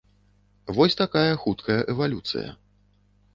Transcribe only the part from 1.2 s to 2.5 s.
хуткая эвалюцыя.